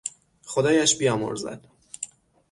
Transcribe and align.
خدایش 0.45 0.97
بیامرزد! 0.97 1.67